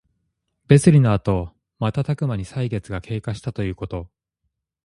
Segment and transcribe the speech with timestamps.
[0.67, 4.09] 別離のあとまたたくまに歳月が経過したということ。